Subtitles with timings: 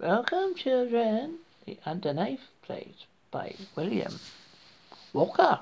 [0.00, 1.38] Welcome, children.
[1.66, 4.20] The Underneath Place by William
[5.12, 5.58] Walker.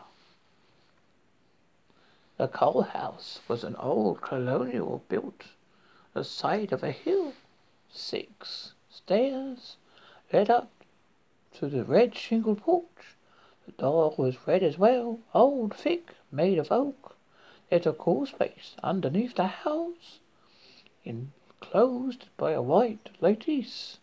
[2.37, 5.45] The Cole house was an old colonial built
[6.13, 7.33] the side of a hill.
[7.91, 9.79] Six stairs
[10.31, 10.69] led up
[11.55, 13.17] to the red shingled porch.
[13.65, 17.17] The door was red as well, old, thick, made of oak.
[17.71, 20.19] There's a cool space underneath the house,
[21.07, 23.97] enclosed by a white lattice.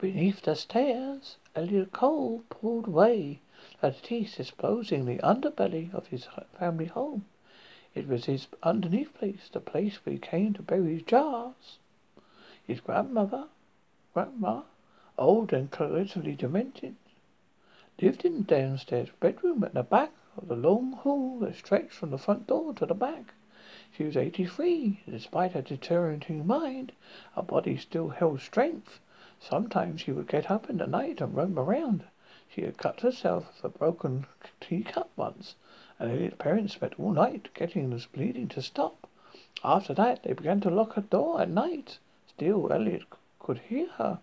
[0.00, 3.40] Beneath the stairs, Elliot Cole pulled away,
[3.80, 7.24] the lattice exposing the underbelly of his family home.
[7.96, 11.78] It was his underneath place, the place where he came to bury his jars.
[12.64, 13.48] His grandmother,
[14.14, 14.62] grandma,
[15.18, 16.94] old and collectively demented,
[18.00, 22.10] lived in the downstairs bedroom at the back of the long hall that stretched from
[22.10, 23.34] the front door to the back.
[23.90, 25.00] She was eighty-three.
[25.10, 26.92] Despite her deteriorating mind,
[27.34, 29.00] her body still held strength.
[29.40, 32.02] Sometimes she would get up in the night and roam around.
[32.48, 34.26] She had cut herself with a broken
[34.60, 35.54] teacup once,
[35.96, 39.08] and Elliot's parents spent all night getting the bleeding to stop.
[39.62, 41.98] After that, they began to lock her door at night.
[42.26, 43.04] Still, Elliot
[43.38, 44.18] could hear her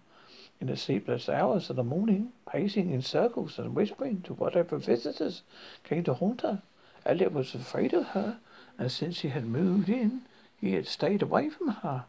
[0.60, 5.44] in the sleepless hours of the morning, pacing in circles and whispering to whatever visitors
[5.86, 6.62] came to haunt her.
[7.06, 8.40] Elliot was afraid of her,
[8.78, 10.24] and since she had moved in,
[10.60, 12.04] he had stayed away from her.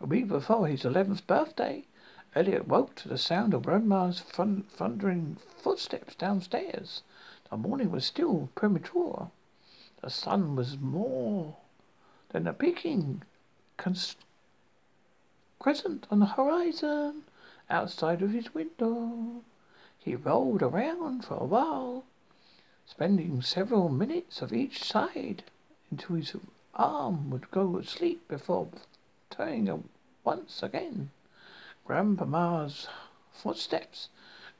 [0.00, 1.84] A week before his eleventh birthday,
[2.32, 7.02] Elliot woke to the sound of Grandma's thundering footsteps downstairs.
[7.50, 9.32] The morning was still premature.
[10.00, 11.56] The sun was more
[12.28, 13.24] than a peaking
[15.58, 17.24] crescent on the horizon
[17.68, 19.42] outside of his window.
[19.98, 22.04] He rolled around for a while,
[22.86, 25.42] spending several minutes of each side
[25.90, 26.36] until his
[26.76, 28.68] arm would go to sleep before
[29.30, 29.88] turning
[30.22, 31.10] once again.
[31.90, 32.86] Grandmama's
[33.32, 34.10] footsteps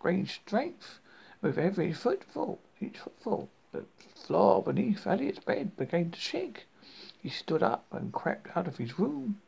[0.03, 0.99] gained strength
[1.41, 2.59] with every footfall.
[2.81, 3.85] Each footfall, the
[4.17, 6.67] floor beneath Elliot's bed began to shake.
[7.23, 9.41] He stood up and crept out of his room.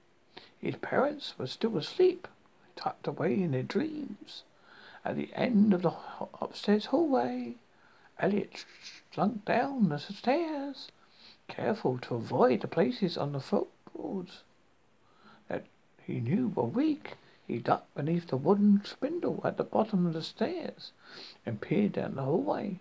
[0.60, 2.28] His parents were still asleep,
[2.76, 4.44] tucked away in their dreams.
[5.04, 5.94] At the end of the
[6.41, 7.56] upstairs hallway,
[8.16, 8.65] Elliot
[9.12, 10.87] slunk down the stairs,
[11.48, 14.44] careful to avoid the places on the footboards
[15.48, 15.65] that
[16.06, 17.16] he knew were weak.
[17.48, 20.92] He ducked beneath the wooden spindle at the bottom of the stairs
[21.44, 22.78] and peered down the hallway.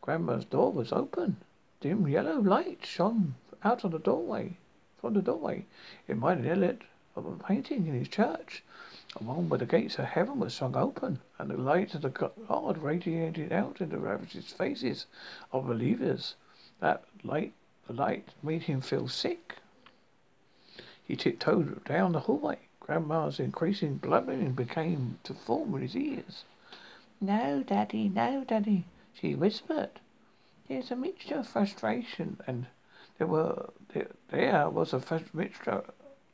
[0.00, 1.36] Grandma's door was open.
[1.80, 4.56] Dim yellow light shone out of the doorway.
[5.00, 5.66] From the doorway,
[6.08, 6.82] it reminded Elliot
[7.14, 8.64] of a painting in his church.
[9.16, 12.10] The one where the gates of heaven were swung open, and the light of the
[12.10, 15.06] God radiated out into the ravaged faces
[15.52, 16.34] of believers.
[16.80, 17.52] That light,
[17.86, 19.56] the light made him feel sick.
[21.04, 22.58] He tiptoed down the hallway.
[22.80, 26.44] Grandma's increasing blubbering became to form in his ears.
[27.20, 30.00] No, Daddy, no, Daddy, she whispered.
[30.66, 32.66] There's a mixture of frustration and
[33.16, 35.84] there were there, there was a mixture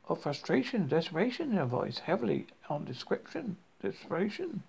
[0.07, 4.63] of frustration and desperation in her voice, heavily on description, desperation.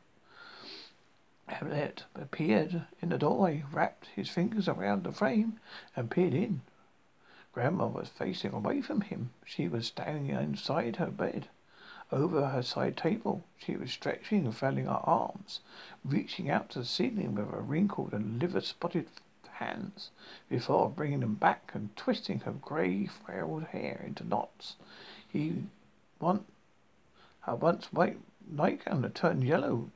[1.46, 5.58] Hamlet appeared in the doorway, wrapped his fingers around the frame,
[5.96, 6.60] and peered in.
[7.52, 9.30] Grandma was facing away from him.
[9.46, 11.48] She was standing inside her bed.
[12.10, 15.60] Over her side table, she was stretching and flailing her arms,
[16.04, 19.08] reaching out to the ceiling with her wrinkled and liver-spotted
[19.50, 20.10] hands
[20.48, 24.76] before bringing them back and twisting her grey, frail hair into knots.
[25.28, 25.64] He
[26.18, 26.46] want
[27.40, 29.90] her once white nightgown had turned yellow,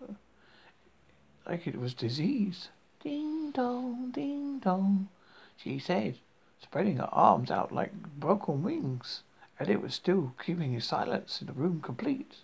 [1.46, 2.68] like it was disease.
[3.00, 5.08] Ding dong, ding dong,
[5.56, 6.18] she said,
[6.60, 9.22] spreading her arms out like broken wings.
[9.62, 12.38] Elliot was still keeping his silence in the room complete.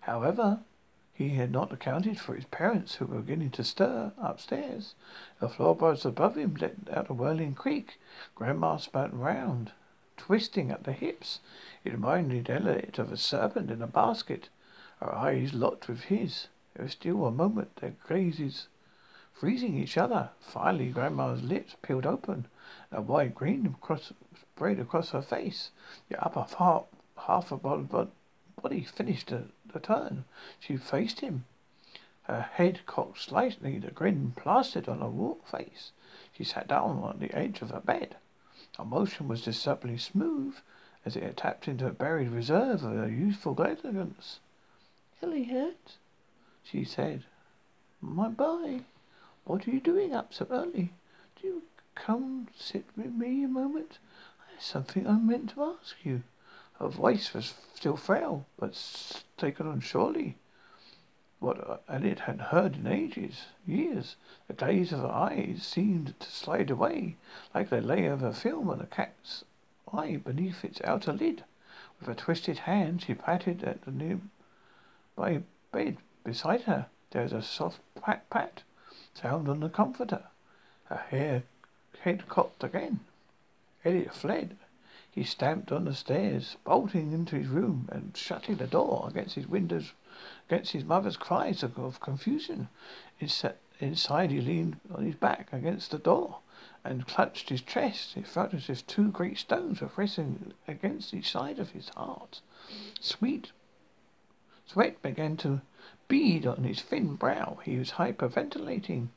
[0.00, 0.64] However,
[1.12, 4.96] he had not accounted for his parents who were beginning to stir upstairs.
[5.38, 8.00] The floorboards above him let out a whirling creak.
[8.34, 9.70] Grandma spun round,
[10.16, 11.38] twisting at the hips.
[11.84, 14.48] It reminded Elliot of a serpent in a basket.
[14.98, 16.48] Her eyes locked with his.
[16.74, 18.66] There was still a moment their gazes
[19.32, 20.30] freezing each other.
[20.40, 22.46] Finally, Grandma's lips peeled open.
[22.90, 24.12] A wide grin across,
[24.56, 25.70] spread across her face.
[26.08, 26.84] The upper half,
[27.16, 28.06] half of her
[28.62, 30.24] body finished the, the turn.
[30.60, 31.44] She faced him.
[32.22, 35.90] Her head cocked slightly, the grin plastered on her face.
[36.32, 38.16] She sat down on the edge of her bed.
[38.78, 40.56] Her motion was deceptively smooth,
[41.04, 44.38] as it tapped into a buried reserve of her youthful elegance.
[45.20, 45.96] Elliot,
[46.62, 47.24] she said,
[48.00, 48.82] my boy,
[49.44, 50.92] what are you doing up so early?
[51.40, 51.62] Do you
[51.96, 53.98] come sit with me a moment?
[54.58, 56.22] Something I meant to ask you.
[56.78, 60.36] Her voice was still frail, but taken on surely.
[61.38, 64.16] what uh, Elliot had heard in ages, years.
[64.48, 67.16] The glaze of her eyes seemed to slide away,
[67.54, 69.44] like the layer of a film on a cat's
[69.92, 71.44] eye beneath its outer lid.
[72.00, 75.42] With a twisted hand, she patted at the nearby
[75.72, 76.86] bed beside her.
[77.10, 78.62] There was a soft pat pat
[79.14, 80.24] sound on the comforter.
[80.84, 81.42] Her hair
[82.00, 83.00] head cocked again.
[83.86, 84.56] Elliot fled.
[85.10, 89.46] He stamped on the stairs, bolting into his room and shutting the door against his
[89.46, 89.92] windows,
[90.48, 92.70] against his mother's cries of, confusion.
[93.80, 96.38] Inside, he leaned on his back against the door
[96.82, 98.16] and clutched his chest.
[98.16, 102.40] It felt as if two great stones were pressing against each side of his heart.
[103.00, 103.52] Sweet
[104.64, 105.60] sweat began to
[106.08, 107.58] bead on his thin brow.
[107.62, 109.08] He was hyperventilating.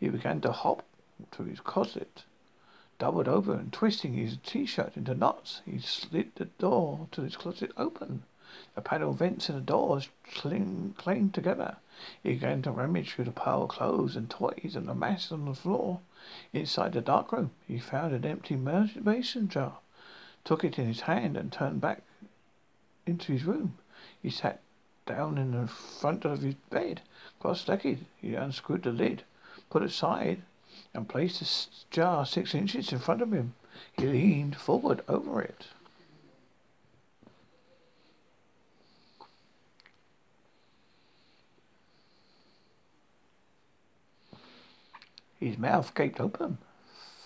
[0.00, 0.84] He began to hop
[1.30, 2.24] to his closet
[2.98, 5.60] doubled over and twisting his t-shirt into knots.
[5.66, 8.22] He slid the door to his closet open.
[8.74, 11.76] The panel vents in the doors clanged together.
[12.22, 15.44] He began to rummage through the pile of clothes and toys and the mass on
[15.44, 16.00] the floor.
[16.52, 19.78] Inside the dark room, he found an empty mason jar,
[20.44, 22.02] took it in his hand and turned back
[23.06, 23.76] into his room.
[24.22, 24.60] He sat
[25.06, 27.02] down in the front of his bed,
[27.40, 28.06] cross-legged.
[28.16, 29.22] He unscrewed the lid,
[29.70, 30.42] put it aside,
[30.96, 33.54] and placed the jar six inches in front of him.
[33.92, 35.66] He leaned forward over it.
[45.38, 46.58] His mouth gaped open.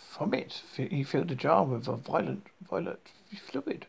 [0.08, 3.00] From it, he filled the jar with a violent, violet
[3.38, 3.87] fluid.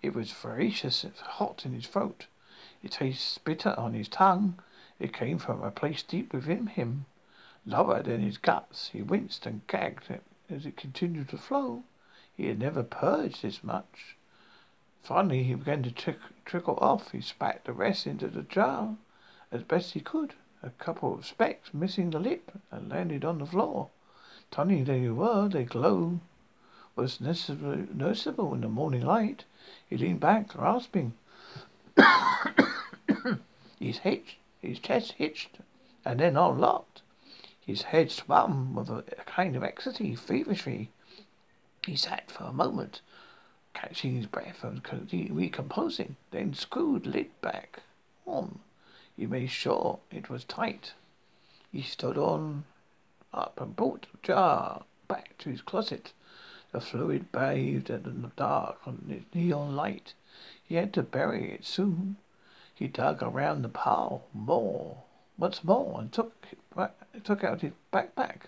[0.00, 2.26] It was voracious and hot in his throat.
[2.82, 4.60] It tasted bitter on his tongue.
[5.00, 7.06] It came from a place deep within him.
[7.66, 10.20] Lower than his guts, he winced and gagged
[10.50, 11.82] as it continued to flow.
[12.36, 14.16] He had never purged this much.
[15.02, 17.12] Finally, he began to trick- trickle off.
[17.12, 18.96] He spat the rest into the jar
[19.50, 20.34] as best he could.
[20.62, 23.88] A couple of specks missing the lip and landed on the floor.
[24.50, 26.20] Tiny they were, their glow
[26.96, 29.44] was noticeable in the morning light.
[29.88, 31.14] He leaned back, grasping.
[33.78, 35.60] his, hitched, his chest hitched
[36.04, 37.00] and then unlocked.
[37.66, 40.90] His head swam with a kind of ecstasy, feverishly.
[41.86, 43.00] He sat for a moment,
[43.72, 44.82] catching his breath and
[45.30, 47.82] recomposing, then screwed lid back
[48.26, 48.60] on.
[49.16, 50.92] He made sure it was tight.
[51.72, 52.66] He stood on
[53.32, 56.12] up and brought the jar back to his closet.
[56.70, 60.12] The fluid bathed in the dark on the neon light.
[60.62, 62.16] He had to bury it soon.
[62.74, 65.03] He dug around the pile more
[65.36, 66.46] once more and took
[67.24, 68.42] took out his backpack.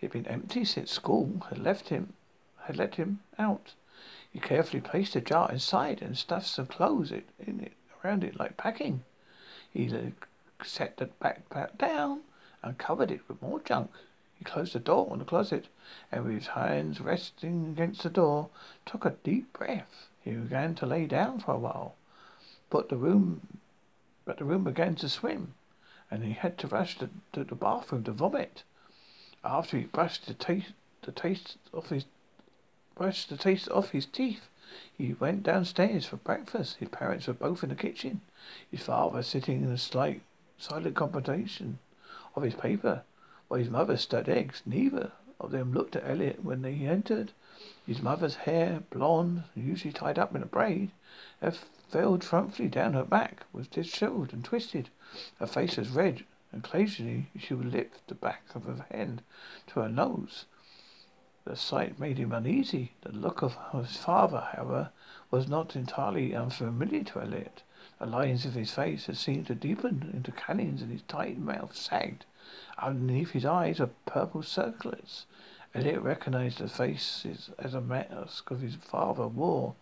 [0.00, 2.14] It had been empty since school had left him
[2.62, 3.74] had let him out.
[4.32, 7.72] He carefully placed the jar inside and stuffed some clothes it, in it
[8.02, 9.04] around it like packing.
[9.72, 10.12] He
[10.64, 12.22] set the backpack down
[12.62, 13.92] and covered it with more junk.
[14.36, 15.68] He closed the door on the closet
[16.10, 18.50] and with his hands resting against the door,
[18.84, 20.08] took a deep breath.
[20.22, 21.94] He began to lay down for a while,
[22.68, 23.60] but the room,
[24.24, 25.54] but the room began to swim
[26.10, 28.64] and he had to rush to, to the bathroom to vomit.
[29.44, 30.72] After he brushed the taste
[31.02, 32.04] the taste off his
[32.94, 34.48] brushed the taste off his teeth,
[34.96, 36.76] he went downstairs for breakfast.
[36.76, 38.20] His parents were both in the kitchen.
[38.70, 40.22] His father sitting in a slight
[40.58, 41.78] silent contemplation
[42.34, 43.02] of his paper,
[43.48, 44.62] while his mother stirred eggs.
[44.66, 47.32] Neither of them looked at Elliot when he entered.
[47.86, 50.90] His mother's hair, blonde, usually tied up in a braid,
[51.40, 51.58] had
[51.90, 54.88] fell triumphantly down her back, was dishevelled and twisted.
[55.40, 59.22] Her face was red, and occasionally she would lift the back of her hand
[59.66, 60.44] to her nose.
[61.44, 62.92] The sight made him uneasy.
[63.00, 64.90] The look of his father, however,
[65.32, 67.64] was not entirely unfamiliar to Elliot.
[67.98, 71.74] The lines of his face had seemed to deepen into canyons, and his tight mouth
[71.74, 72.24] sagged.
[72.78, 75.26] Underneath his eyes were purple circlets.
[75.74, 77.26] Elliot recognized the face
[77.58, 79.74] as a mask of his father wore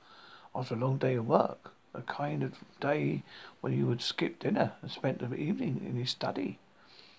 [0.54, 3.22] after a long day of work a kind of day
[3.60, 6.58] when he would skip dinner and spend the evening in his study.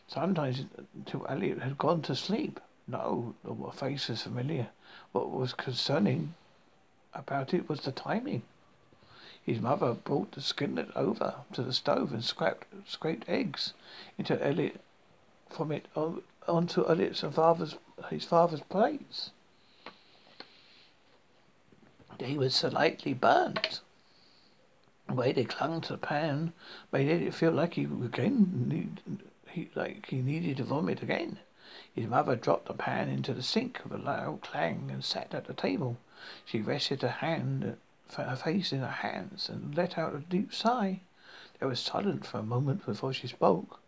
[0.07, 2.59] Sometimes until Elliot had gone to sleep.
[2.87, 4.69] No, the face was familiar.
[5.11, 6.33] What was concerning
[7.13, 8.41] about it was the timing.
[9.43, 13.73] His mother brought the skillet over to the stove and scraped, scraped eggs
[14.17, 14.81] into Elliot
[15.49, 15.85] from it
[16.47, 17.75] onto Elliot's and father's
[18.09, 19.31] his father's plates.
[22.17, 23.81] They were slightly burnt.
[25.09, 26.53] Way they clung to the pan
[26.91, 29.01] made it feel like he again need,
[29.49, 31.39] he like he needed to vomit again.
[31.95, 35.45] His mother dropped the pan into the sink with a loud clang and sat at
[35.45, 35.97] the table.
[36.45, 37.77] She rested her hand
[38.15, 40.99] her face in her hands and let out a deep sigh.
[41.57, 43.79] There was silence for a moment before she spoke.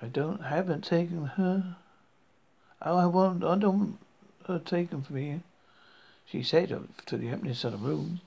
[0.00, 1.76] I don't haven't taken her.
[2.80, 3.98] Oh, I want I don't uh, want
[4.46, 5.42] her taken from me.
[6.24, 6.68] She said
[7.06, 8.20] to the emptiness of the room.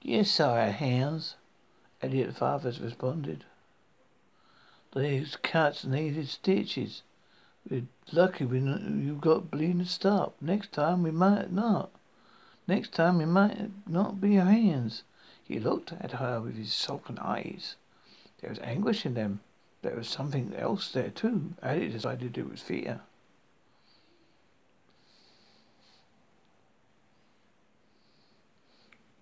[0.00, 1.34] Yes, sir, hands.
[2.00, 3.44] Elliot Fathers responded.
[4.94, 7.02] These cuts needed stitches.
[7.68, 10.36] We're lucky we you got bleeding to stop.
[10.40, 11.90] Next time we might not.
[12.68, 15.02] Next time it might not be your hands.
[15.42, 17.74] He looked at her with his sunken eyes.
[18.40, 19.40] There was anguish in them.
[19.82, 21.54] There was something else there too.
[21.62, 23.00] Elliot decided it was fear.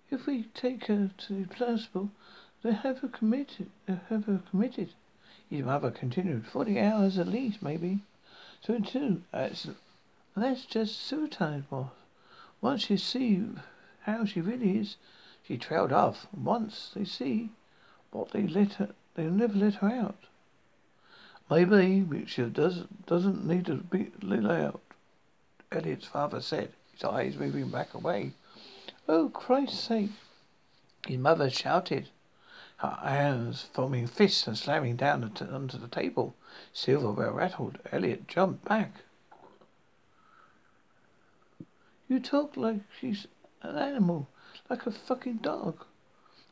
[0.09, 2.11] If we take her to the hospital,
[2.63, 3.69] they have her committed.
[3.85, 4.93] They have her committed.
[5.49, 6.47] His mother continued.
[6.47, 7.99] Forty hours at least, maybe.
[8.61, 9.23] So too.
[9.31, 9.67] That's
[10.35, 11.89] that's just suicide, boss.
[12.61, 13.43] Once you see
[14.01, 14.95] how she really is,
[15.43, 16.27] she trailed off.
[16.35, 17.49] Once they see
[18.11, 20.23] what they let her, they'll never let her out.
[21.49, 24.81] Maybe she does doesn't need to be let out.
[25.71, 28.31] Elliot's father said, his eyes moving back away.
[29.07, 30.11] Oh, Christ's sake!
[31.07, 32.09] His mother shouted,
[32.77, 36.35] her hands forming fists and slamming down onto the table.
[36.73, 37.79] Silverware rattled.
[37.91, 38.91] Elliot jumped back.
[42.07, 43.27] You talk like she's
[43.63, 44.27] an animal,
[44.69, 45.83] like a fucking dog.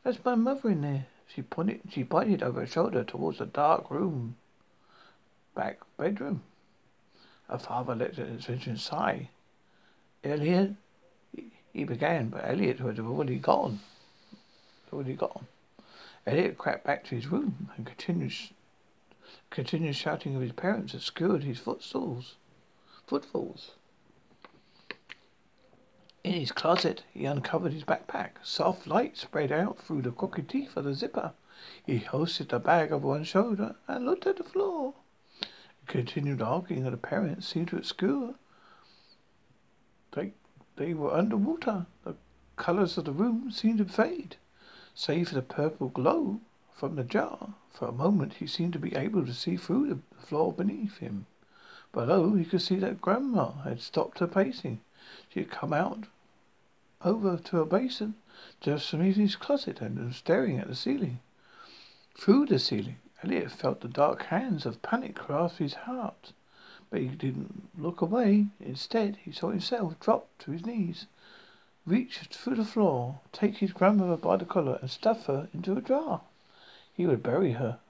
[0.02, 1.06] That's my mother in there.
[1.28, 1.80] She pointed.
[1.90, 4.36] She pointed over her shoulder towards the dark room,
[5.54, 6.42] back bedroom.
[7.48, 9.30] Her father let his vision sigh.
[10.24, 10.74] Elliot,
[11.76, 13.80] he began, but Elliot had already gone.
[14.90, 15.46] Already gone.
[16.26, 18.32] Elliot crept back to his room and continued,
[19.50, 22.36] continued shouting of his parents obscured his footfalls.
[23.06, 23.72] Footfalls.
[26.24, 28.42] In his closet, he uncovered his backpack.
[28.42, 31.34] Soft light spread out through the crooked teeth of the zipper.
[31.84, 34.94] He hoisted the bag over one shoulder and looked at the floor.
[35.40, 38.34] He continued arguing, and the parents seemed to obscure.
[40.12, 40.32] They
[40.76, 41.86] they were under water.
[42.04, 42.14] The
[42.56, 44.36] colours of the room seemed to fade,
[44.94, 46.40] save for the purple glow
[46.72, 47.54] from the jar.
[47.70, 51.26] For a moment he seemed to be able to see through the floor beneath him.
[51.92, 54.80] Below he could see that Grandma had stopped her pacing.
[55.30, 56.04] She had come out
[57.02, 58.14] over to a basin
[58.60, 61.20] just beneath his closet and was staring at the ceiling.
[62.14, 66.32] Through the ceiling, Elliot felt the dark hands of panic grasp his heart.
[66.88, 68.46] But he didn't look away.
[68.60, 71.06] Instead, he saw himself drop to his knees,
[71.84, 75.82] reach through the floor, take his grandmother by the collar, and stuff her into a
[75.82, 76.20] jar.
[76.94, 77.80] He would bury her.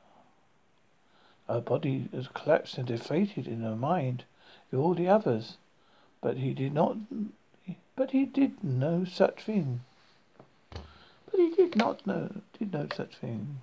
[1.47, 4.25] Her body was collapsed and deflated in her mind
[4.71, 5.59] with all the others.
[6.21, 6.97] But he did not.
[7.95, 9.83] But he did no such thing.
[10.71, 12.41] But he did not know.
[12.59, 13.61] Did no such thing.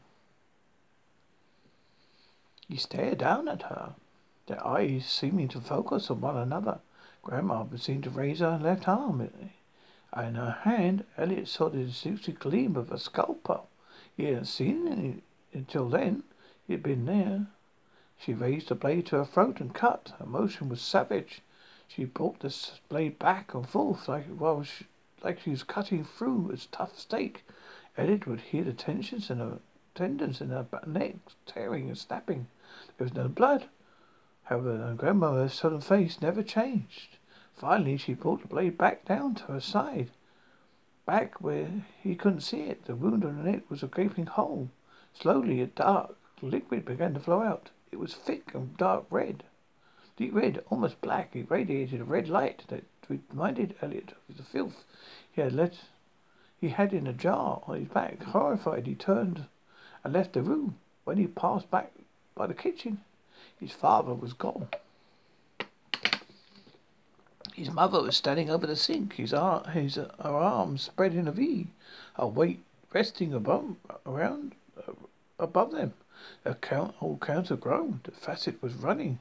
[2.69, 3.95] He stared down at her
[4.45, 6.79] their eyes seeming to focus on one another.
[7.21, 9.21] Grandma seemed to raise her left arm.
[9.21, 13.69] In her hand, Elliot saw the elusive gleam of a scalpel.
[14.17, 15.23] He hadn't seen it
[15.57, 16.23] until then.
[16.67, 17.47] He had been there.
[18.17, 20.13] She raised the blade to her throat and cut.
[20.19, 21.41] Her motion was savage.
[21.87, 22.53] She brought the
[22.89, 24.87] blade back and forth like while she,
[25.23, 27.45] like she was cutting through a tough steak.
[27.97, 29.59] Elliot would hear the tensions in her
[29.95, 32.47] tendons in her neck tearing and snapping.
[32.97, 33.69] There was no blood.
[34.47, 37.17] However, her grandmother's sudden face never changed.
[37.53, 40.11] Finally, she brought the blade back down to her side,
[41.05, 42.83] back where he couldn't see it.
[42.83, 44.69] The wound on the neck was a gaping hole.
[45.13, 47.69] Slowly, a dark liquid began to flow out.
[47.89, 49.45] It was thick and dark red,
[50.17, 51.33] deep red, almost black.
[51.37, 54.83] It radiated a red light that reminded Elliot of the filth
[55.31, 55.85] he had let
[56.59, 58.21] he had in a jar on his back.
[58.23, 59.45] Horrified, he turned
[60.03, 60.79] and left the room.
[61.05, 61.93] When he passed back
[62.35, 62.99] by the kitchen,
[63.63, 64.67] his father was gone.
[67.55, 71.29] His mother was standing over the sink, his, ar- his uh, her arms spread in
[71.29, 71.67] a V,
[72.15, 74.91] her weight resting above, around, uh,
[75.39, 75.93] above them.
[76.43, 78.01] The count, whole counter groaned.
[78.03, 79.19] The facet was running.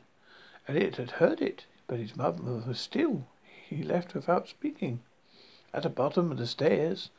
[0.67, 3.29] Elliot had heard it, but his mother was still.
[3.69, 5.03] He left without speaking.
[5.73, 7.11] At the bottom of the stairs,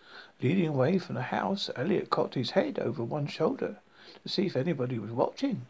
[0.41, 3.77] leading away from the house, Elliot cocked his head over one shoulder
[4.23, 5.67] to see if anybody was watching.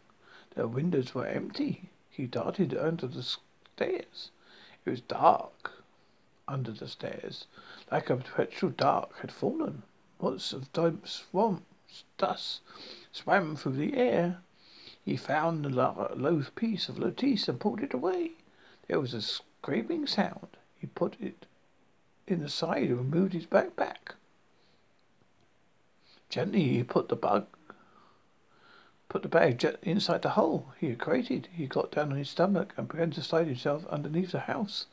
[0.54, 1.90] The windows were empty.
[2.10, 4.30] He darted under the stairs.
[4.84, 5.82] It was dark
[6.46, 7.46] under the stairs,
[7.90, 9.82] like a perpetual dark had fallen.
[10.20, 11.64] Lots of damp swamp
[12.18, 12.60] dust
[13.10, 14.42] swam through the air.
[15.04, 18.32] He found the low piece of lattice and pulled it away.
[18.86, 20.56] There was a scraping sound.
[20.78, 21.46] He put it
[22.28, 24.14] in the side and removed his backpack.
[26.28, 27.46] Gently he put the bug
[29.14, 31.46] put the bag jet inside the hole he had created.
[31.52, 34.86] He got down on his stomach and began to slide himself underneath the house,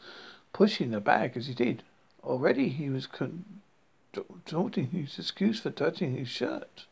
[0.53, 1.81] pushing the bag as he did.
[2.23, 6.85] Already he was contorting his excuse for dirtying his shirt.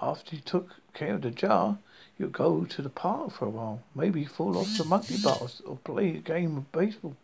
[0.00, 1.78] After he took care of the jar,
[2.18, 5.62] he would go to the park for a while, maybe fall off the monkey bars
[5.64, 7.16] or play a game of baseball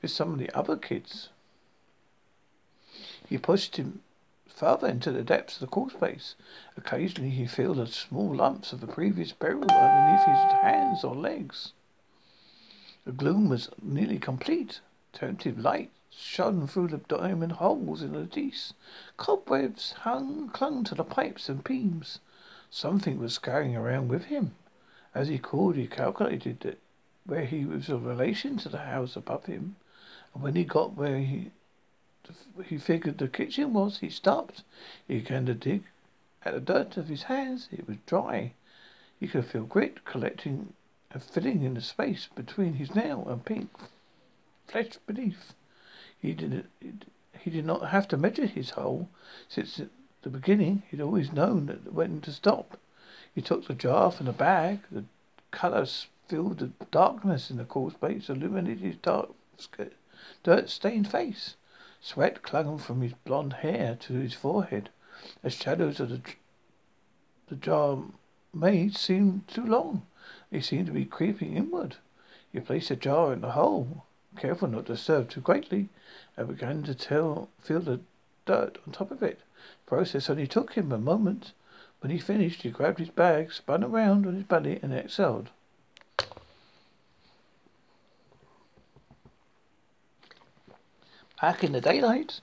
[0.00, 1.28] with some of the other kids.
[3.28, 4.00] He pushed him
[4.54, 6.36] further into the depths of the crawl space.
[6.76, 11.72] Occasionally he felt the small lumps of the previous burial underneath his hands or legs.
[13.04, 14.80] The gloom was nearly complete.
[15.12, 18.72] Tentative light shone through the diamond holes in the lattice.
[19.16, 22.20] Cobwebs hung clung to the pipes and beams.
[22.70, 24.54] Something was scurrying around with him.
[25.14, 26.80] As he crawled, he calculated that
[27.26, 29.76] where he was in relation to the house above him,
[30.32, 31.50] and when he got where he
[32.64, 34.62] he figured the kitchen was, he stopped.
[35.06, 35.84] He began to dig
[36.42, 37.68] at the dirt of his hands.
[37.70, 38.54] It was dry.
[39.20, 40.72] He could feel grit collecting
[41.10, 43.68] and filling in the space between his nail and pink
[44.66, 45.52] flesh beneath.
[46.18, 46.66] He did
[47.38, 49.10] he did not have to measure his hole.
[49.46, 49.82] Since
[50.22, 52.78] the beginning, he'd always known that when to stop.
[53.34, 54.80] He took the jar from the bag.
[54.90, 55.04] The
[55.50, 59.28] colours filled the darkness in the crawl space, illuminated his dark,
[60.42, 61.56] dirt-stained face.
[62.06, 64.90] Sweat clung from his blond hair to his forehead.
[65.40, 66.20] The shadows of the,
[67.46, 67.98] the jar
[68.52, 70.06] made seemed too long.
[70.50, 71.96] They seemed to be creeping inward.
[72.52, 74.04] He placed the jar in the hole,
[74.36, 75.88] careful not to disturb too greatly,
[76.36, 78.00] and began to tell, feel the
[78.44, 79.38] dirt on top of it.
[79.38, 81.54] The process only took him a moment.
[82.00, 85.48] When he finished, he grabbed his bag, spun around on his belly, and exhaled.
[91.44, 92.40] Back in the daylight,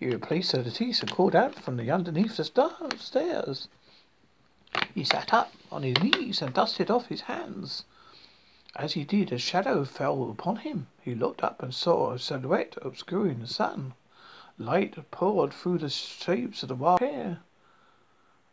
[0.00, 2.44] he replaced the teeth and crawled out from the underneath the
[2.96, 3.68] stairs.
[4.94, 7.84] He sat up on his knees and dusted off his hands.
[8.74, 10.86] As he did, a shadow fell upon him.
[11.02, 13.92] He looked up and saw a silhouette obscuring the sun.
[14.56, 17.40] Light poured through the shapes of the wild hair.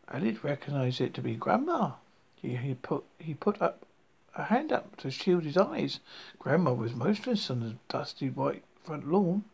[0.09, 1.91] Elliot recognized it to be Grandma.
[2.35, 3.85] He, he put he put up
[4.35, 6.01] a hand up to shield his eyes.
[6.37, 9.45] Grandma was motionless on the dusty white front lawn.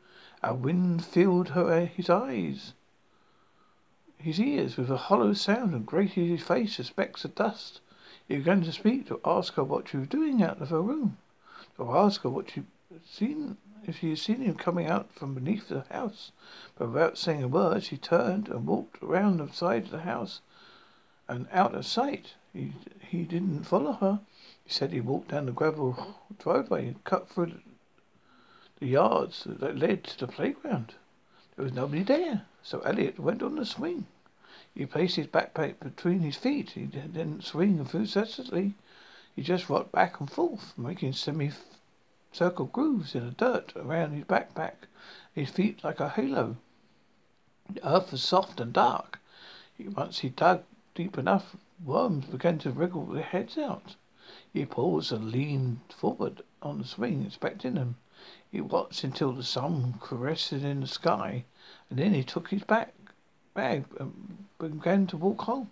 [0.44, 2.74] A wind filled her uh, his eyes,
[4.18, 7.80] his ears with a hollow sound and grated his face with specks of dust.
[8.28, 11.20] He began to speak, to ask her what she was doing out of her room,
[11.78, 15.36] to ask her what she had seen, if she had seen him coming out from
[15.36, 16.32] beneath the house.
[16.76, 20.42] But without saying a word, she turned and walked around the side of the house
[21.28, 22.34] and out of sight.
[22.52, 24.22] He he didn't follow her.
[24.64, 27.54] He said he walked down the gravel driveway and cut through
[28.82, 30.96] the yards that led to the playground.
[31.56, 34.08] There was nobody there, so Elliot went on the swing.
[34.74, 36.72] He placed his backpack between his feet.
[36.72, 38.74] He didn't swing enthusiastically.
[39.36, 44.88] He just rocked back and forth, making semi-circle grooves in the dirt around his backpack,
[45.32, 46.58] his feet like a halo.
[47.70, 49.20] The earth was soft and dark.
[49.78, 50.64] Once he dug
[50.96, 53.96] deep enough, worms began to wriggle their heads out.
[54.52, 57.98] He paused and leaned forward on the swing, inspecting them.
[58.52, 61.46] He watched until the sun crested in the sky,
[61.90, 62.94] and then he took his back
[63.54, 65.72] bag and began to walk home.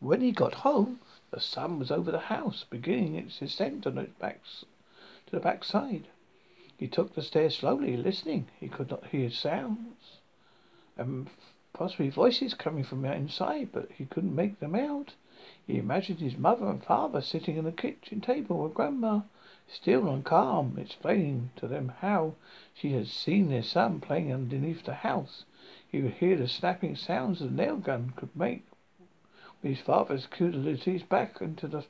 [0.00, 4.18] When he got home, the sun was over the house, beginning its descent on its
[4.18, 4.40] back
[5.26, 6.06] to the back side.
[6.78, 8.48] He took the stairs slowly, listening.
[8.58, 10.18] He could not hear sounds
[10.96, 11.28] and
[11.72, 15.14] possibly voices coming from inside, but he couldn't make them out.
[15.68, 19.20] He imagined his mother and father sitting at the kitchen table with Grandma,
[19.66, 22.36] still and calm, explaining to them how
[22.72, 25.44] she had seen their son playing underneath the house.
[25.86, 28.64] He would hear the snapping sounds the nail gun could make
[29.60, 31.84] when his father secured the back into the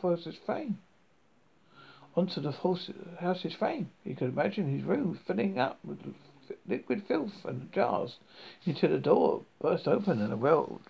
[0.00, 0.78] horse's frame.
[2.16, 2.52] Onto the
[3.20, 3.90] house's frame.
[4.02, 6.14] He could imagine his room filling up with
[6.66, 8.18] liquid filth and jars
[8.64, 10.80] until the door burst open and the world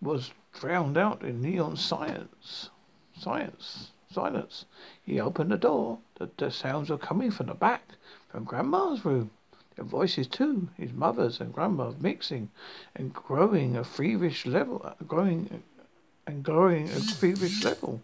[0.00, 2.70] was drowned out in neon science.
[3.18, 3.90] Science.
[4.10, 4.64] Silence.
[5.04, 5.98] He opened the door.
[6.18, 7.82] The, the sounds were coming from the back,
[8.30, 9.30] from Grandma's room.
[9.76, 12.50] Their voices too, his mother's and grandma's mixing
[12.94, 15.82] and growing a feverish level, uh, growing uh,
[16.26, 18.00] and growing a feverish level.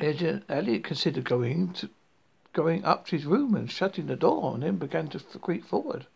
[0.00, 1.90] Elliot considered going to
[2.52, 6.06] going up to his room and shutting the door, and then began to creep forward.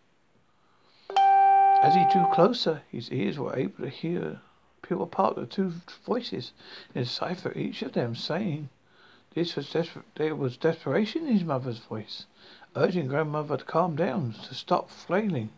[1.83, 4.41] As he drew closer, his ears were able to hear
[4.89, 5.73] peel apart the two
[6.07, 6.53] voices
[6.95, 8.69] and decipher each of them saying
[9.35, 12.25] this was desper- there was desperation in his mother's voice,
[12.75, 15.51] urging grandmother to calm down, to stop flailing.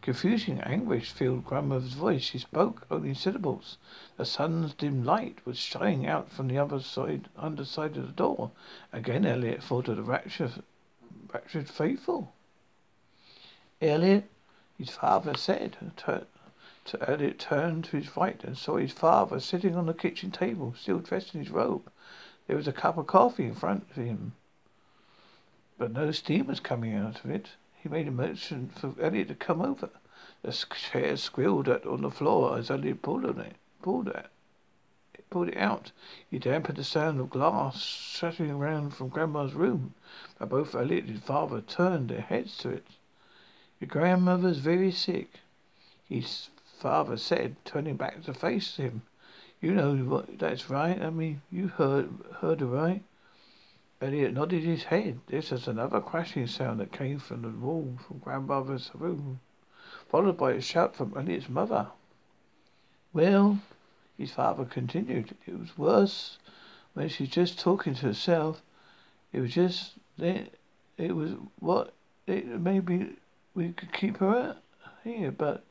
[0.00, 2.22] Confusing anguish filled grandmother's voice.
[2.22, 3.76] She spoke only in syllables.
[4.16, 8.50] The sun's dim light was shining out from the other side, underside of the door.
[8.92, 10.50] Again, Elliot thought of the rapture,
[11.30, 12.32] raptured faithful.
[13.82, 14.24] Elliot,
[14.78, 15.76] his father said.
[17.02, 20.98] Elliot turned to his right and saw his father sitting on the kitchen table, still
[20.98, 21.92] dressed in his robe.
[22.46, 24.32] There was a cup of coffee in front of him,
[25.78, 27.50] but no steam was coming out of it.
[27.76, 29.90] He made a motion for Elliot to come over.
[30.42, 33.54] The chair squealed at, on the floor as Elliot pulled on it.
[33.82, 34.26] Pulled it.
[35.28, 35.92] Pulled it out.
[36.28, 39.94] He dampened the sound of glass shattering around from Grandma's room.
[40.40, 42.86] But both Elliot and his father turned their heads to it.
[43.78, 45.34] Your grandmother's very sick,
[46.08, 46.48] his
[46.80, 49.02] father said, turning back to face him.
[49.60, 51.00] You know what that's right.
[51.00, 52.08] I mean, you heard
[52.40, 53.02] heard her right.
[54.00, 55.20] Elliot nodded his head.
[55.26, 59.40] This was another crashing sound that came from the wall from grandmother's room,
[60.08, 61.88] followed by a shout from Elliot's mother.
[63.12, 63.58] Well,
[64.16, 66.38] his father continued, it was worse
[66.94, 68.62] when she's just talking to herself.
[69.34, 70.48] It was just then.
[70.96, 71.92] It was what
[72.26, 73.16] it maybe
[73.54, 74.56] we could keep her
[75.04, 75.64] here, but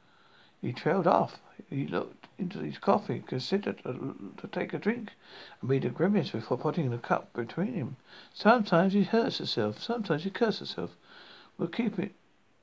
[0.61, 1.39] he trailed off.
[1.69, 5.13] He looked into his coffee, considered to take a drink,
[5.61, 7.95] and made a grimace before putting the cup between him.
[8.33, 10.95] Sometimes he hurts herself, sometimes she curses herself.
[11.57, 12.13] We'll keep it,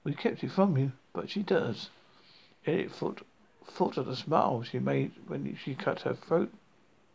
[0.02, 1.90] we kept it from you, but she does.
[2.66, 3.22] Elliot thought,
[3.64, 6.52] thought of the smile she made when she cut her throat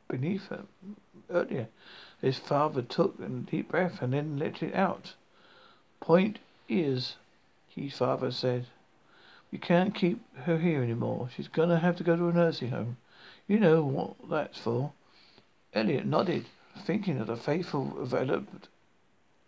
[0.08, 0.64] beneath her
[1.30, 1.68] earlier.
[2.22, 5.16] His father took a deep breath and then let it out.
[6.00, 6.40] Point
[6.70, 7.16] is,
[7.68, 8.68] his father said.
[9.52, 11.30] We can't keep her here any more.
[11.36, 12.98] She's gonna have to go to a nursing home.
[13.48, 14.94] You know what that's for.
[15.74, 16.46] Elliot nodded,
[16.86, 18.70] thinking of the faithful enveloped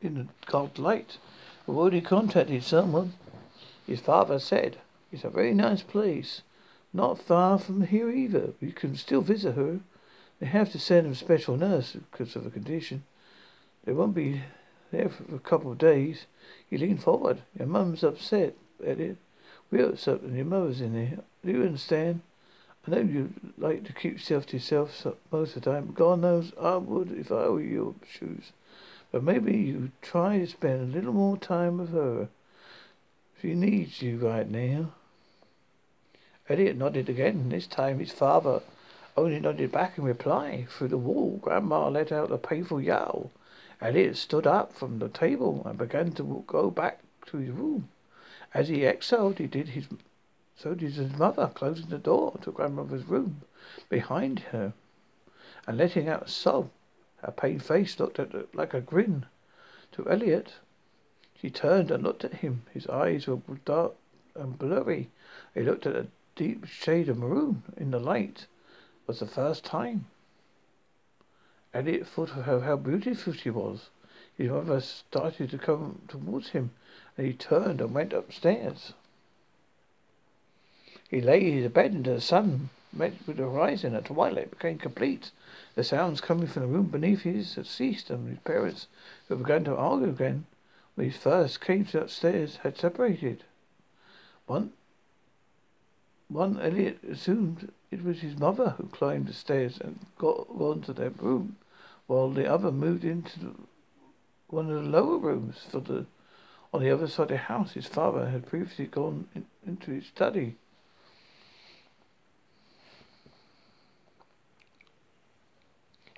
[0.01, 1.17] in the light.
[1.65, 3.13] We've already contacted someone.
[3.87, 4.77] His father said,
[5.11, 6.41] It's a very nice place.
[6.91, 8.53] Not far from here either.
[8.59, 9.79] You can still visit her.
[10.39, 13.03] They have to send a special nurse because of the condition.
[13.85, 14.43] They won't be
[14.91, 16.25] there for a couple of days.
[16.69, 17.41] He leaned forward.
[17.57, 19.17] Your mum's upset, Elliot.
[19.79, 21.19] Upset and your mother's in there.
[21.45, 22.21] Do you understand?
[22.85, 25.93] I know you like to keep yourself to yourself most of the time.
[25.93, 28.51] God knows I would if I were your shoes.
[29.11, 32.27] But maybe you try to spend a little more time with her.
[33.41, 34.91] She needs you right now.
[36.49, 37.49] Elliot nodded again.
[37.49, 38.61] This time his father
[39.15, 40.67] only nodded back in reply.
[40.69, 43.31] Through the wall, Grandma let out a painful yowl.
[43.81, 47.87] Elliot stood up from the table and began to go back to his room.
[48.53, 49.87] As he exhaled, he did his
[50.55, 53.41] so did his mother, closing the door to grandmother's room
[53.89, 54.73] behind her
[55.65, 56.69] and letting out a sob.
[57.23, 59.25] Her pained face looked at like a grin.
[59.93, 60.59] To Elliot,
[61.35, 62.61] she turned and looked at him.
[62.71, 63.95] His eyes were dark
[64.35, 65.09] and blurry.
[65.55, 68.41] He looked at a deep shade of maroon in the light.
[68.43, 70.05] It was the first time.
[71.73, 73.89] Elliot thought of her, how beautiful she was.
[74.37, 76.69] His mother started to come towards him
[77.17, 78.93] and he turned and went upstairs.
[81.09, 83.93] He lay in his bed and the sun met with the horizon.
[83.93, 85.29] At twilight became complete.
[85.75, 88.87] The sounds coming from the room beneath his had ceased, and his parents,
[89.27, 90.45] who began to argue again
[90.95, 93.43] when he first came to upstairs, had separated.
[94.47, 94.73] One,
[96.29, 100.93] one Elliot assumed it was his mother who climbed the stairs and got gone to
[100.93, 101.57] their room,
[102.07, 103.67] while the other moved into
[104.47, 106.07] one of the lower rooms for the
[106.73, 110.07] on the other side of the house, his father had previously gone in, into his
[110.07, 110.55] study.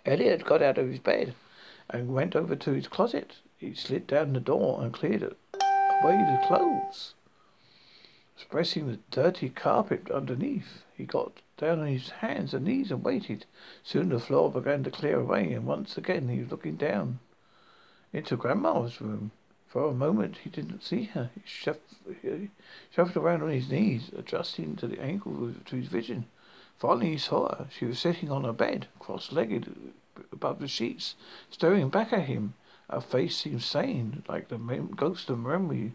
[0.06, 1.36] Elliot got out of his bed
[1.90, 3.38] and went over to his closet.
[3.58, 7.16] He slid down the door and cleared away the clothes,
[8.36, 10.84] expressing the dirty carpet underneath.
[10.96, 13.46] He got down on his hands and knees and waited.
[13.84, 17.20] Soon the floor began to clear away, and once again he was looking down
[18.14, 19.32] into Grandma's room.
[19.76, 21.32] For a moment he didn't see her.
[21.36, 22.50] He shuffled, he
[22.92, 26.28] shuffled around on his knees, adjusting to the angle to his vision.
[26.78, 27.68] Finally he saw her.
[27.78, 29.94] She was sitting on a bed, cross-legged
[30.32, 31.16] above the sheets,
[31.50, 32.54] staring back at him.
[32.90, 34.58] Her face seemed sane, like the
[34.96, 35.92] ghost of memory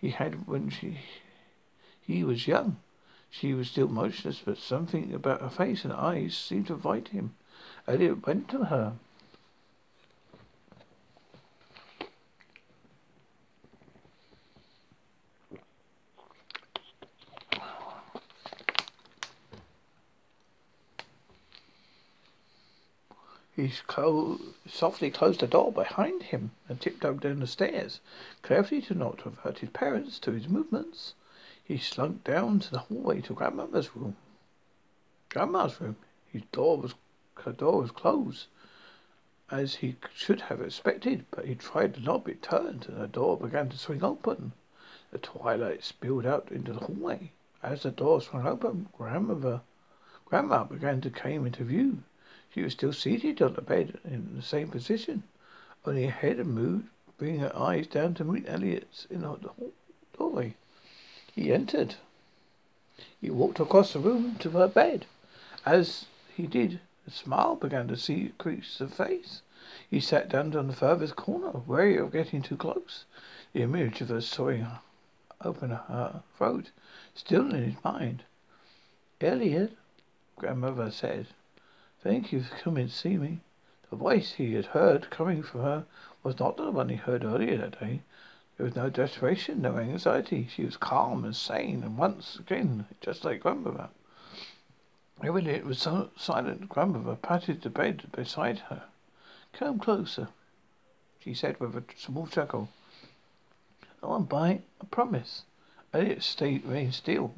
[0.00, 1.00] he had when she,
[2.00, 2.76] he was young.
[3.30, 7.34] She was still motionless, but something about her face and eyes seemed to invite him.
[7.88, 8.92] Elliot went to her.
[23.56, 28.00] He clo- softly closed the door behind him and tiptoed down the stairs,
[28.42, 31.14] carefully to not hurt his parents to his movements.
[31.62, 34.16] He slunk down to the hallway to grandmother's room.
[35.28, 35.94] Grandma's room.
[36.26, 36.94] His door was
[37.44, 38.48] her door was closed,
[39.52, 43.36] as he should have expected, but he tried the knob, it turned, and the door
[43.36, 44.50] began to swing open.
[45.12, 47.30] The twilight spilled out into the hallway.
[47.62, 49.60] As the door swung open, grandmother
[50.24, 52.02] grandma began to come into view.
[52.54, 55.24] She was still seated on the bed in the same position.
[55.84, 56.86] Only her head had moved,
[57.18, 59.36] bringing her eyes down to meet Elliot's in the
[60.16, 60.54] doorway.
[61.34, 61.96] He entered.
[63.20, 65.06] He walked across the room to her bed.
[65.66, 69.42] As he did, a smile began to see crease her face.
[69.90, 73.04] He sat down on the furthest corner, wary of getting too close.
[73.52, 74.68] The image of her sawing
[75.40, 76.70] open her throat
[77.16, 78.22] still in his mind.
[79.20, 79.76] Elliot,
[80.36, 81.26] grandmother said,
[82.04, 83.40] thank you for coming to see me.
[83.88, 85.86] The voice he had heard coming from her
[86.22, 88.02] was not the one he heard earlier that day.
[88.56, 90.46] There was no desperation, no anxiety.
[90.54, 93.88] She was calm and sane, and once again, just like grandmother.
[95.22, 96.68] Elliot was so silent.
[96.68, 98.82] Grandmother patted the bed beside her.
[99.54, 100.28] Come closer,
[101.20, 102.68] she said with a small chuckle.
[104.02, 105.44] I won't bite, I promise.
[105.94, 107.34] Elliot stayed remained still.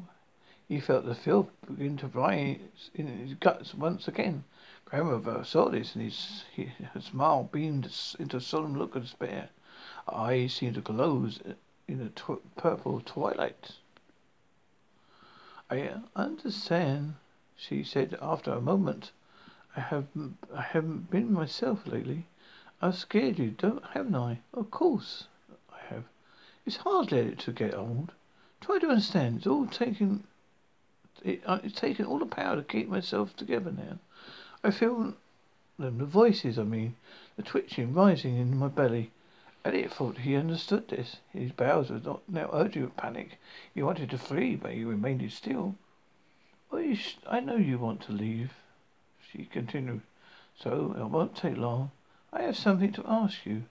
[0.69, 4.43] He felt the filth begin to rise in his guts once again.
[4.87, 9.49] Grandmother saw this, and his, his smile beamed into a solemn look of despair.
[10.07, 11.29] Her eyes seemed to glow
[11.89, 13.73] in the tw- purple twilight.
[15.69, 17.17] I understand,
[17.57, 19.11] she said after a moment.
[19.77, 20.07] I have
[20.55, 22.29] I haven't been myself lately.
[22.81, 24.39] I've scared you, don't haven't I?
[24.55, 25.27] Of course
[25.69, 26.05] I have.
[26.65, 28.13] It's hard to get old.
[28.61, 29.39] Try to understand.
[29.39, 30.29] It's all taken.
[31.25, 33.99] It, uh, it's taken all the power to keep myself together now.
[34.65, 35.15] I feel
[35.79, 36.97] them, the voices, I mean,
[37.37, 39.11] the twitching rising in my belly.
[39.65, 41.17] Elliot thought he understood this.
[41.33, 43.39] His bowels were not now urging with panic.
[43.75, 45.75] He wanted to flee, but he remained still.
[46.71, 48.53] Well, sh- I know you want to leave,
[49.31, 50.03] she continued,
[50.57, 51.91] so it won't take long.
[52.33, 53.65] I have something to ask you.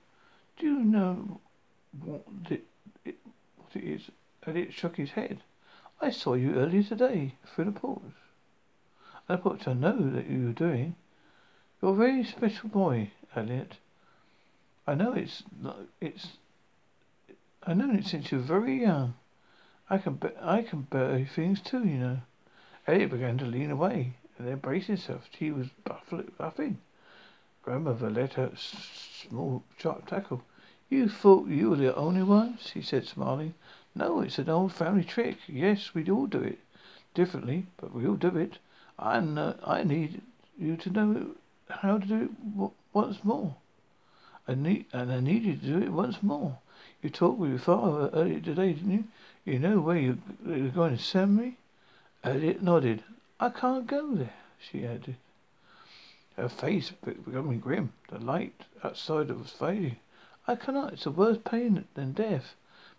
[0.57, 1.39] Do you know
[2.03, 2.65] what it,
[3.03, 3.17] it,
[3.57, 4.11] what it is?
[4.45, 5.39] Elliot shook his head.
[5.99, 7.99] I saw you earlier today through the.
[9.27, 10.95] I put to know that you were doing.
[11.81, 13.77] You're a very special boy, Elliot.
[14.87, 15.43] I know it's
[15.99, 16.37] it's,
[17.63, 19.15] I know it since you were very young.
[19.89, 22.17] I can be, I can bear things too, you know.
[22.87, 25.27] Elliot began to lean away and then brace himself.
[25.37, 26.75] She was buffing.
[27.63, 30.43] Grandmother let her small sharp tackle.
[30.89, 32.59] You thought you were the only one?
[32.61, 33.55] She said, smiling.
[33.95, 35.37] No, it's an old family trick.
[35.47, 36.59] Yes, we all do it
[37.15, 38.59] differently, but we all do it.
[38.97, 40.21] I know, I need
[40.57, 41.35] you to know
[41.69, 43.55] how to do it once more.
[44.47, 46.57] I need, and I need you to do it once more.
[47.01, 49.03] You talked with your father earlier today, didn't you?
[49.43, 51.57] You know where you, you're going to send me?
[52.23, 53.03] Elliot nodded.
[53.39, 55.17] I can't go there, she added.
[56.37, 57.93] Her face becoming grim.
[58.09, 59.97] The light outside was fading.
[60.47, 60.93] I cannot.
[60.93, 62.55] It's a worse pain than death.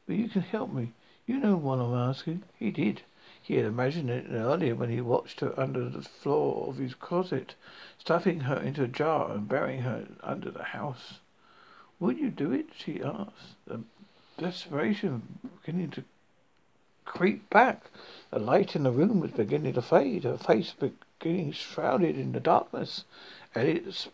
[0.07, 0.93] But you can help me.
[1.27, 2.45] You know what I'm asking.
[2.59, 3.03] He did.
[3.47, 7.55] He had imagined it earlier when he watched her under the floor of his closet,
[7.97, 11.21] stuffing her into a jar and burying her under the house.
[12.01, 12.71] Would you do it?
[12.75, 13.85] she asked, the
[14.37, 16.03] desperation beginning to
[17.05, 17.89] creep back.
[18.33, 22.41] The light in the room was beginning to fade, her face beginning shrouded in the
[22.41, 23.05] darkness.
[23.55, 24.09] Elliot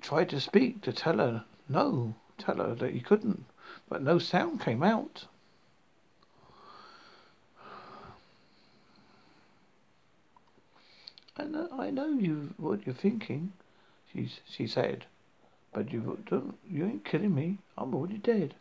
[0.00, 3.46] tried to speak, to tell her no, tell her that he couldn't,
[3.88, 5.26] but no sound came out.
[11.38, 13.52] I know, I know you what you're thinking,
[14.10, 15.04] she she said,
[15.72, 17.58] but you don't, you ain't killing me.
[17.76, 18.54] I'm already dead.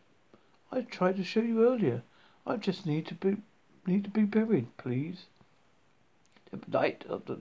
[0.72, 2.04] I tried to show you earlier.
[2.46, 3.38] I just need to be
[3.88, 5.28] need to be buried, please.
[6.52, 7.40] The light of the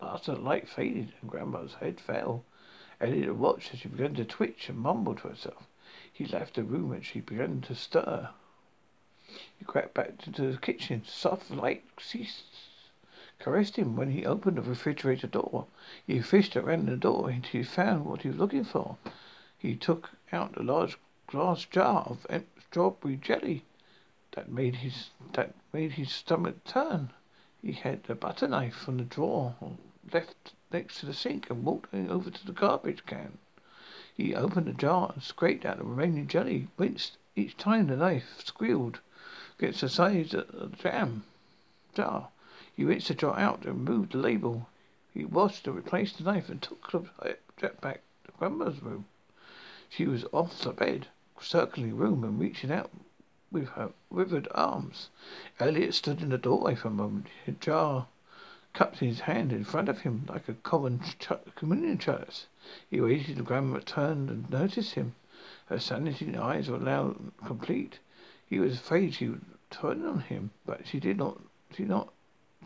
[0.00, 2.44] bastard light faded, and Grandma's head fell.
[3.00, 5.66] Elliot watched as she began to twitch and mumble to herself.
[6.12, 8.30] He left the room and she began to stir.
[9.58, 11.02] He crept back into the kitchen.
[11.04, 12.44] Soft light ceased
[13.38, 15.66] caressed him when he opened the refrigerator door.
[16.06, 18.96] He fished around the door until he found what he was looking for.
[19.58, 20.96] He took out a large
[21.26, 22.26] glass jar of
[22.58, 23.64] strawberry jelly.
[24.32, 27.10] That made his that made his stomach turn.
[27.60, 29.54] He had a butter knife from the drawer
[30.12, 33.38] left next to the sink and walked over to the garbage can.
[34.14, 38.42] He opened the jar and scraped out the remaining jelly, winced each time the knife
[38.44, 39.00] squealed
[39.58, 41.24] against the sides of the jam
[41.94, 42.28] jar.
[42.76, 44.68] He rinsed the jar out and removed the label.
[45.14, 47.08] He washed and replaced the knife and took the
[47.80, 49.06] back to Grandma's room.
[49.88, 51.08] She was off the bed,
[51.40, 52.90] circling the room and reaching out
[53.50, 55.08] with her withered arms.
[55.58, 58.08] Elliot stood in the doorway for a moment, a jar
[58.74, 62.46] cupped in his hand in front of him like a common ch- communion chalice.
[62.90, 65.14] He waited until Grandma turned and noticed him.
[65.68, 68.00] Her sanity eyes were now complete.
[68.46, 71.40] He was afraid she would turn on him, but she did not.
[71.74, 72.12] She not.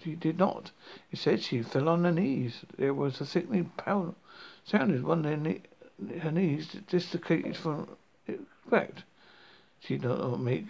[0.02, 0.70] She did not.
[1.10, 2.64] Instead, she fell on her knees.
[2.78, 4.14] There was a sickening pound
[4.64, 7.86] sounded one of her, her knees dislocated from
[8.26, 9.04] impact.
[9.78, 10.68] She did not make.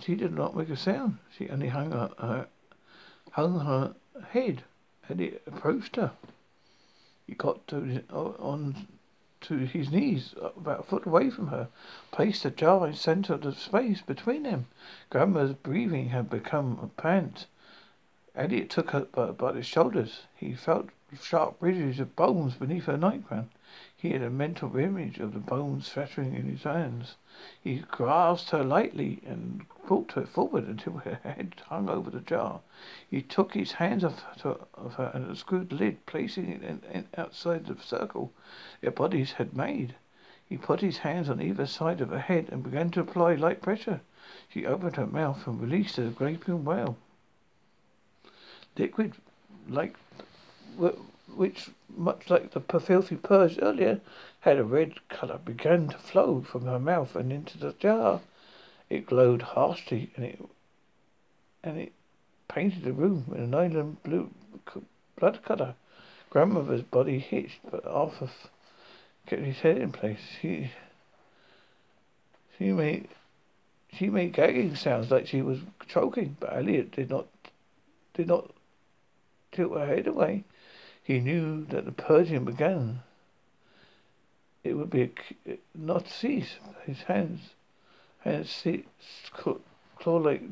[0.00, 1.16] She did not make a sound.
[1.30, 2.48] She only hung her, her
[3.30, 3.94] hung her
[4.32, 4.64] head,
[5.08, 6.12] and it approached her.
[7.26, 8.86] He got to, on
[9.40, 11.68] to his knees, about a foot away from her,
[12.12, 14.66] placed a jar in the center of the space between them.
[15.08, 16.88] Grandma's breathing had become a
[18.36, 20.26] Elliot took her by, by the shoulders.
[20.34, 20.88] He felt
[21.22, 23.50] sharp ridges of bones beneath her nightgown.
[23.96, 27.14] He had a mental image of the bones shattering in his hands.
[27.62, 32.60] He grasped her lightly and brought her forward until her head hung over the jar.
[33.08, 36.82] He took his hands off her, of her and unscrewed the lid, placing it in,
[36.92, 38.32] in outside the circle
[38.80, 39.94] their bodies had made.
[40.44, 43.62] He put his hands on either side of her head and began to apply light
[43.62, 44.00] pressure.
[44.48, 46.96] She opened her mouth and released a gaping wail.
[48.76, 49.14] Liquid,
[49.68, 49.96] like
[51.36, 54.00] which, much like the filthy purge earlier,
[54.40, 58.20] had a red colour, began to flow from her mouth and into the jar.
[58.90, 60.40] It glowed harshly, and it
[61.62, 61.92] and it
[62.48, 64.30] painted the room in an nylon blue
[65.16, 65.76] blood colour.
[66.30, 68.28] Grandmother's body hitched, but Arthur
[69.26, 70.20] kept his head in place.
[70.40, 70.72] She
[72.58, 73.08] she made
[73.92, 77.28] she made gagging sounds like she was choking, but Elliot did not
[78.14, 78.50] did not
[79.54, 80.44] tilt her head away.
[81.02, 83.00] He knew that the purging began.
[84.62, 85.12] It would be
[85.46, 86.56] a, not cease.
[86.84, 87.40] His hands,
[88.20, 88.84] hands see,
[89.98, 90.42] claw-like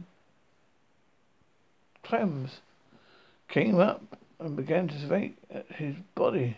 [2.03, 2.61] clams
[3.49, 4.03] came up
[4.39, 6.57] and began to swing at his body.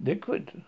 [0.00, 0.62] Liquid.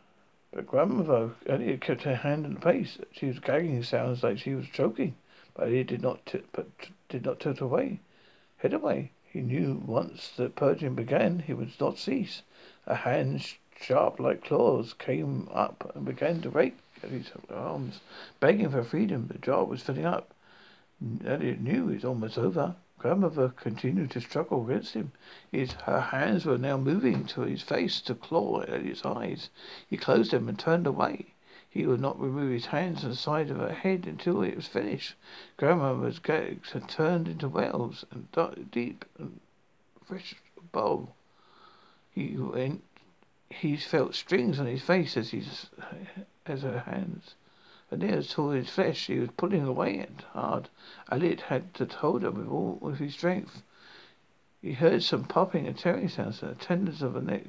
[0.56, 2.96] But grandmother Elliot kept her hand in the face.
[3.12, 5.14] She was gagging sounds like she was choking.
[5.52, 6.66] But he did not, t- but
[7.10, 8.00] did not tilt away,
[8.56, 9.10] head away.
[9.30, 12.40] He knew once the purging began, he would not cease.
[12.86, 13.46] A hand
[13.78, 18.00] sharp like claws came up and began to rake at his arms,
[18.40, 19.26] begging for freedom.
[19.26, 20.32] The jar was filling up.
[21.26, 22.76] Elliot knew it was almost over.
[23.06, 25.12] Grandmother uh, continued to struggle against him.
[25.52, 29.48] His, her hands were now moving to his face to claw at his eyes.
[29.88, 31.26] He closed them and turned away.
[31.70, 34.66] He would not remove his hands from the side of her head until it was
[34.66, 35.14] finished.
[35.56, 38.26] Grandmother's gags had turned into wells and
[38.72, 39.38] deep and
[40.04, 40.34] fresh
[40.72, 41.14] bowl.
[42.10, 42.82] He went.
[43.50, 45.70] He felt strings on his face as his
[46.44, 47.36] as her hands.
[47.98, 50.68] Near to his flesh he was pulling away it hard.
[51.10, 53.62] Elliot had to hold her with all with his strength.
[54.60, 57.44] He heard some popping and tearing sounds, the tendons of the neck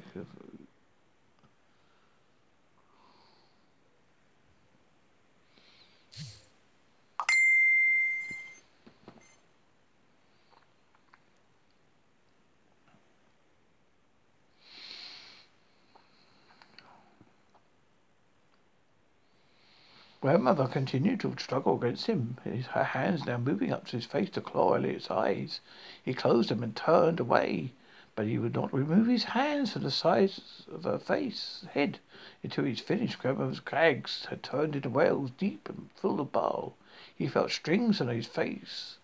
[20.20, 22.38] Grandmother continued to struggle against him,
[22.72, 25.60] her hands now moving up to his face to claw Elliot's eyes.
[26.02, 27.70] He closed them and turned away,
[28.16, 32.00] but he would not remove his hands from the sides of her face, head,
[32.42, 33.20] until he finished.
[33.20, 36.74] Grandmother's gags had turned into wells deep and full of bile.
[37.14, 38.98] He felt strings on his face.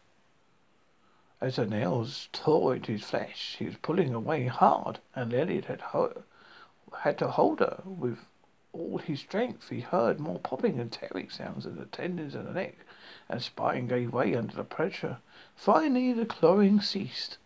[1.40, 5.81] As her nails tore into his flesh, he was pulling away hard, and Elliot had,
[5.81, 6.24] ho-
[7.03, 8.18] had to hold her with
[8.74, 9.68] all his strength.
[9.68, 12.74] He heard more popping and tearing sounds in the tendons of the neck,
[13.28, 15.18] and spine gave way under the pressure.
[15.54, 17.38] Finally, the clawing ceased.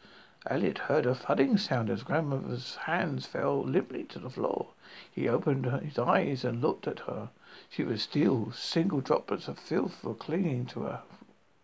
[0.47, 4.69] Elliot heard a thudding sound as grandmother's hands fell limply to the floor.
[5.11, 7.29] He opened his eyes and looked at her.
[7.69, 8.51] She was still.
[8.53, 11.03] Single droplets of filth were clinging to her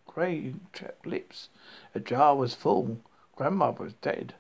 [0.06, 0.54] grey
[1.06, 1.48] lips.
[1.94, 3.00] A jar was full.
[3.34, 4.34] Grandmother was dead.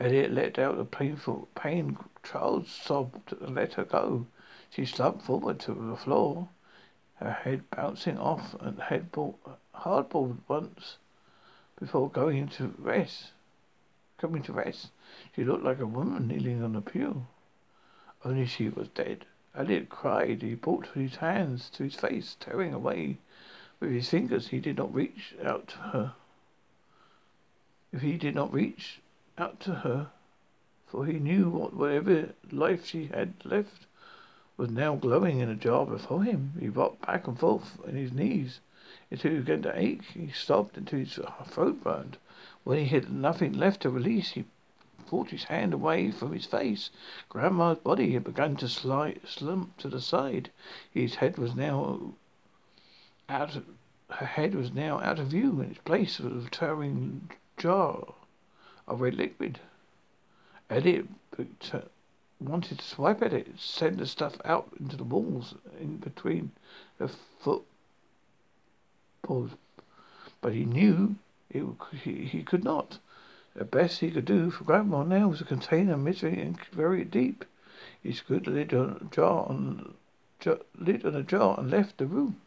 [0.00, 4.26] Elliot let out a painful, pain child sob and let her go.
[4.70, 6.48] She slumped forward to the floor,
[7.16, 9.36] her head bouncing off and headboard
[9.72, 10.98] hardboard once
[11.78, 13.30] before going to rest.
[14.18, 14.90] Coming to rest,
[15.34, 17.28] she looked like a woman kneeling on a pew.
[18.24, 19.24] Only she was dead.
[19.54, 20.42] Elliot cried.
[20.42, 23.18] He brought his hands to his face, tearing away
[23.78, 24.48] with his fingers.
[24.48, 26.14] He did not reach out to her.
[27.92, 29.00] If he did not reach
[29.38, 30.10] out to her,
[30.86, 33.85] for he knew what whatever life she had left
[34.56, 36.54] was now glowing in a jar before him.
[36.58, 38.60] He rocked back and forth on his knees
[39.10, 40.02] until he began to ache.
[40.04, 42.16] He sobbed until his throat burned.
[42.64, 44.46] When he had nothing left to release, he
[45.06, 46.90] pulled his hand away from his face.
[47.28, 50.50] Grandma's body had begun to slide, slump to the side.
[50.90, 52.14] His head was now
[53.28, 53.58] out.
[54.08, 55.60] Her head was now out of view.
[55.60, 58.14] In its place was a towering jar
[58.88, 59.60] of red liquid.
[60.70, 61.06] Elliot
[62.40, 66.52] wanted to swipe at it, send the stuff out into the walls in between
[66.98, 67.10] the
[67.40, 67.66] footballs,
[70.40, 71.16] but he knew
[71.50, 71.64] it,
[72.02, 72.98] he, he could not.
[73.54, 77.02] The best he could do for Grandma now was to contain her misery and bury
[77.02, 77.44] it deep.
[78.02, 79.94] He screwed the lid on a jar on
[80.38, 82.40] jar, lid on a jar and left the room.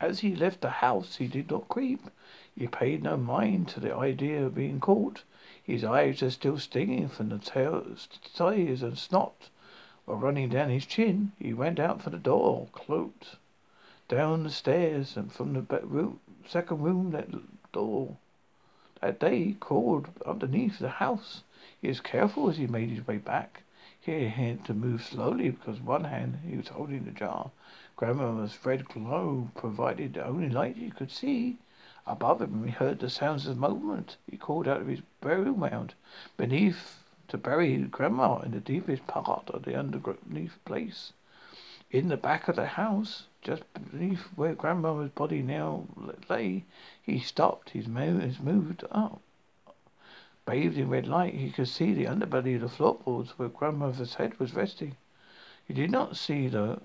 [0.00, 2.00] As he left the house, he did not creep.
[2.56, 5.24] He paid no mind to the idea of being caught.
[5.60, 9.48] His eyes were still stinging from the tails, tears and snot
[10.06, 11.32] were running down his chin.
[11.40, 13.38] He went out for the door, cloaked
[14.06, 17.26] down the stairs and from the back room, second room that
[17.72, 18.18] door.
[19.00, 21.42] That day he crawled underneath the house.
[21.82, 23.64] He was careful as he made his way back.
[24.00, 27.50] He had to move slowly because one hand he was holding the jar.
[27.96, 31.56] Grandmother's red glow provided the only light he could see.
[32.06, 34.18] Above him he heard the sounds of movement.
[34.30, 35.94] He called out of his burial mound
[36.36, 41.14] beneath to bury Grandma in the deepest part of the underneath place.
[41.90, 45.86] In the back of the house, just beneath where Grandmother's body now
[46.28, 46.64] lay,
[47.02, 47.70] he stopped.
[47.70, 49.22] His nose moved up.
[50.44, 54.38] Bathed in red light, he could see the underbelly of the floorboards where Grandmother's head
[54.38, 54.96] was resting.
[55.66, 56.82] He did not see the,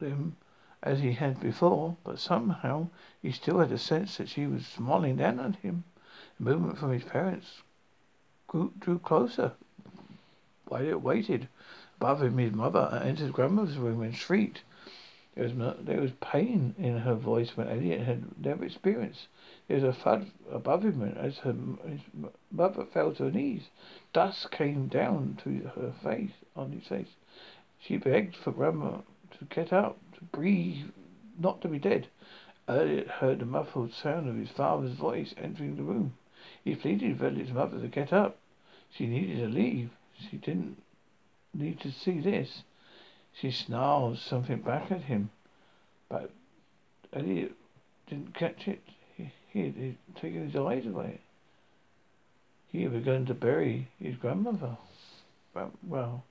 [0.00, 0.36] them
[0.82, 2.88] as he had before, but somehow
[3.20, 5.84] he still had a sense that she was smiling down at him.
[6.38, 7.62] The movement from his parents
[8.46, 9.52] grew, drew closer.
[10.66, 11.48] While waited.
[11.96, 14.62] Above him, his mother entered grandmother's room and shrieked.
[15.34, 19.28] There was, there was pain in her voice when Elliot had never experienced.
[19.66, 21.54] There was a thud above him as her,
[21.86, 22.00] his
[22.50, 23.68] mother fell to her knees.
[24.12, 27.14] Dust came down to her face, on his face.
[27.78, 28.98] She begged for grandma
[29.38, 30.86] to get up, breathe,
[31.38, 32.08] not to be dead.
[32.66, 36.14] Elliot heard the muffled sound of his father's voice entering the room.
[36.64, 38.38] He pleaded with Elliot's mother to get up.
[38.90, 39.90] She needed to leave.
[40.18, 40.82] She didn't
[41.54, 42.62] need to see this.
[43.32, 45.30] She snarled something back at him,
[46.08, 46.30] but
[47.12, 47.52] Elliot
[48.06, 48.82] didn't catch it.
[49.16, 51.20] He, had taken his eyes away.
[52.70, 54.76] He had begun to bury his grandmother.
[55.82, 56.24] Well